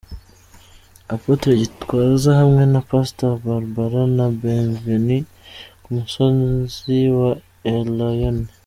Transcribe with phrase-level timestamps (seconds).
[1.15, 5.19] Apotre Gitwaza hamwe na Pastor Barbara na Bienvenu
[5.81, 7.31] ku musozi wa
[7.75, 8.49] Elayono.